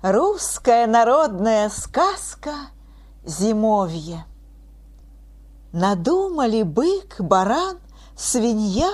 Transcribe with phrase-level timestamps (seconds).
[0.00, 2.52] Русская народная сказка
[3.24, 4.24] «Зимовье».
[5.72, 7.80] Надумали бык, баран,
[8.16, 8.92] свинья,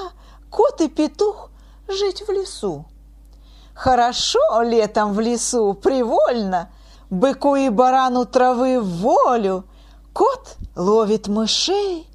[0.48, 1.50] кот и петух
[1.88, 2.86] жить в лесу.
[3.74, 6.70] Хорошо летом в лесу, привольно,
[7.10, 9.66] Быку и барану травы в волю,
[10.14, 12.08] Кот ловит мышей,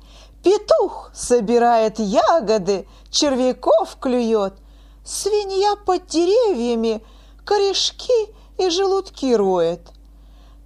[0.43, 4.55] петух собирает ягоды, Червяков клюет,
[5.05, 7.03] свинья под деревьями
[7.45, 9.81] корешки и желудки роет.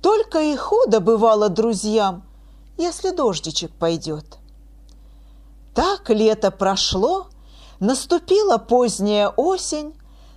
[0.01, 2.23] Только и худо бывало друзьям,
[2.77, 4.25] если дождичек пойдет.
[5.73, 7.27] Так лето прошло,
[7.79, 9.95] наступила поздняя осень,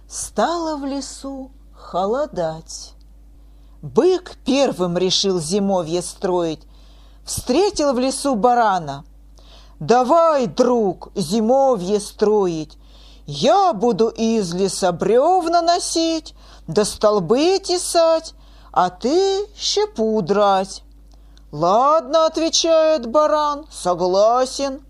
[0.09, 2.95] стало в лесу холодать.
[3.83, 6.63] Бык первым решил зимовье строить,
[7.25, 9.05] встретил в лесу барана.
[9.79, 12.79] «Давай, друг, зимовье строить,
[13.27, 16.35] я буду из леса бревна носить,
[16.67, 18.35] да столбы тесать,
[18.73, 20.83] а ты щепу драть.
[21.53, 24.85] Ладно, отвечает баран, согласен.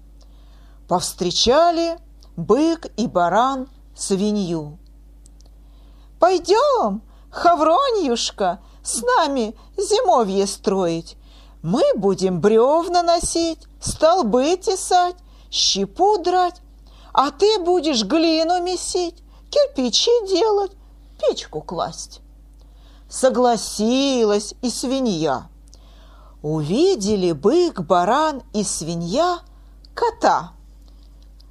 [0.89, 1.99] Повстречали
[2.37, 4.79] бык и баран свинью.
[6.19, 11.17] Пойдем, Хавроньюшка, с нами зимовье строить.
[11.63, 15.17] Мы будем бревна носить, столбы тесать,
[15.51, 16.61] щепу драть,
[17.13, 19.17] а ты будешь глину месить,
[19.51, 20.73] кирпичи делать,
[21.19, 22.21] печку класть.
[23.09, 25.49] Согласилась и свинья.
[26.43, 29.39] Увидели бык, баран и свинья
[29.95, 30.53] кота.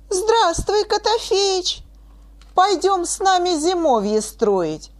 [0.10, 1.84] «Здравствуй, Котофеич!
[2.54, 4.92] Пойдем с нами зимовье строить.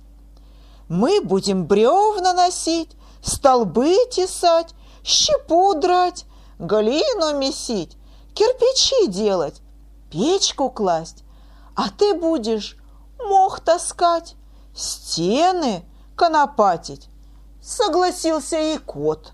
[0.90, 6.26] Мы будем бревна носить, столбы тесать, щепу драть,
[6.60, 7.98] глину месить,
[8.34, 9.62] кирпичи делать,
[10.12, 11.24] печку класть,
[11.76, 12.78] а ты будешь
[13.20, 14.36] мох таскать,
[14.76, 15.84] стены
[16.16, 17.10] конопатить.
[17.62, 19.34] Согласился и кот.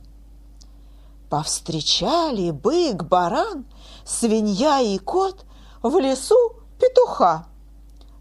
[1.30, 3.66] Повстречали бык, баран,
[4.06, 5.46] свинья и кот
[5.82, 7.48] в лесу петуха.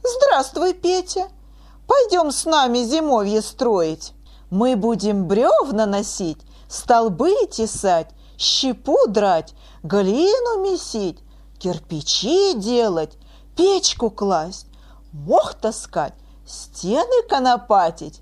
[0.03, 1.29] Здравствуй, Петя,
[1.87, 4.15] пойдем с нами зимовье строить.
[4.51, 6.39] Мы будем бревна носить,
[6.69, 8.09] столбы тесать,
[8.39, 11.19] щепу драть, глину месить,
[11.59, 13.17] кирпичи делать,
[13.57, 14.67] печку класть,
[15.13, 16.15] мох таскать,
[16.51, 18.21] стены конопатить,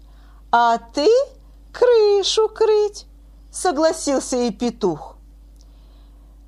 [0.52, 1.08] а ты
[1.72, 3.06] крышу крыть,
[3.50, 5.16] согласился и петух.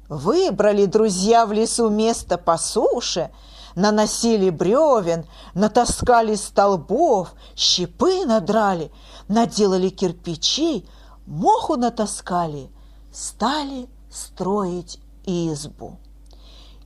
[0.08, 3.30] Выбрали друзья в лесу место по суше,
[3.76, 8.90] наносили бревен, натаскали столбов, щепы надрали,
[9.28, 10.86] наделали кирпичи,
[11.26, 12.70] моху натаскали,
[13.12, 15.98] стали строить избу.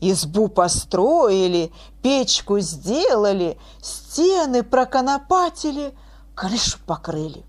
[0.07, 1.73] Избу построили,
[2.03, 5.97] печку сделали, стены проконопатили,
[6.35, 7.43] крышу покрыли.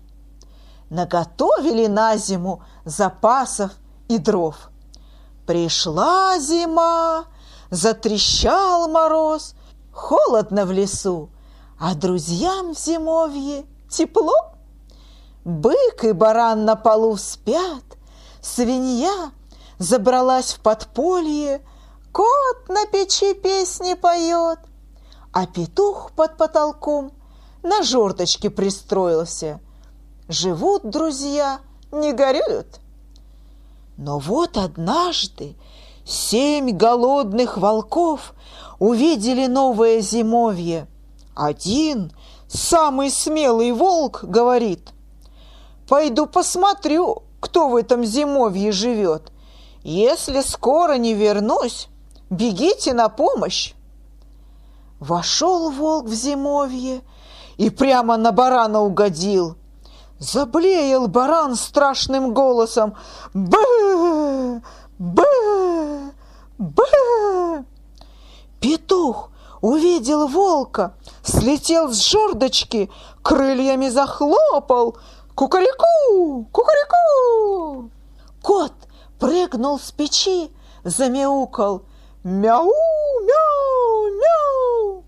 [0.88, 3.72] Наготовили на зиму запасов
[4.08, 4.70] и дров.
[5.46, 7.26] Пришла зима,
[7.68, 9.54] затрещал мороз,
[9.92, 11.28] холодно в лесу,
[11.78, 14.54] а друзьям в зимовье тепло.
[15.44, 17.84] Бык и баран на полу спят,
[18.40, 19.30] свинья
[19.76, 21.60] забралась в подполье,
[22.16, 24.58] Кот на печи песни поет,
[25.32, 27.12] а петух под потолком
[27.62, 29.60] на жердочке пристроился.
[30.26, 31.60] Живут друзья,
[31.92, 32.80] не горюют.
[33.98, 35.56] Но вот однажды
[36.06, 38.32] семь голодных волков
[38.78, 40.86] увидели новое зимовье.
[41.34, 42.12] Один,
[42.48, 44.88] самый смелый волк, говорит,
[45.86, 49.30] «Пойду посмотрю, кто в этом зимовье живет.
[49.82, 51.90] Если скоро не вернусь,
[52.30, 53.74] Бегите на помощь!»
[54.98, 57.02] Вошел волк в зимовье
[57.56, 59.56] и прямо на барана угодил.
[60.18, 62.96] Заблеял баран страшным голосом
[63.34, 64.62] «Бэ!
[64.98, 65.24] Бэ!
[66.58, 67.64] Бэ!»
[68.60, 72.90] Петух увидел волка, слетел с жердочки,
[73.22, 74.96] крыльями захлопал
[75.34, 76.46] «Кукареку!
[76.50, 77.90] Кукареку!»
[78.42, 78.72] Кот
[79.20, 80.50] прыгнул с печи,
[80.82, 81.82] замяукал–
[82.28, 82.72] Мяу,
[83.22, 85.04] мяу, мяу.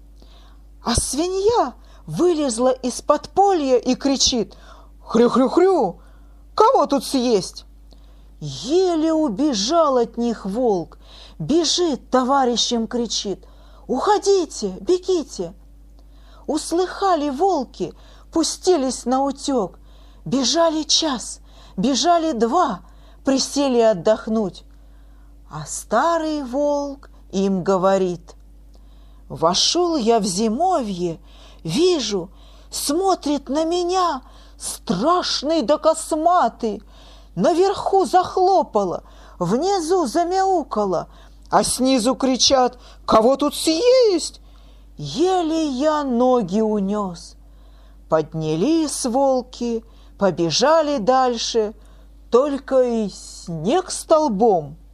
[0.84, 1.74] А свинья
[2.06, 4.54] вылезла из подполья и кричит
[5.04, 5.98] «Хрю-хрю-хрю!
[6.54, 7.64] Кого тут съесть?»
[8.38, 10.98] Еле убежал от них волк.
[11.40, 13.44] Бежит, товарищем кричит
[13.88, 15.54] «Уходите, бегите!»
[16.46, 17.94] Услыхали волки,
[18.32, 19.80] пустились на утек.
[20.24, 21.40] Бежали час,
[21.76, 22.82] бежали два,
[23.24, 24.62] присели отдохнуть.
[25.50, 28.34] А старый волк им говорит,
[29.30, 31.20] «Вошел я в зимовье,
[31.64, 32.30] вижу,
[32.70, 34.22] смотрит на меня
[34.58, 36.82] страшный да косматый.
[37.34, 39.04] Наверху захлопало,
[39.38, 41.08] внизу замяукало,
[41.50, 44.42] а снизу кричат «Кого тут съесть?»
[44.98, 47.36] Еле я ноги унес.
[48.10, 49.82] Поднялись волки,
[50.18, 51.72] побежали дальше,
[52.30, 54.76] только и снег столбом–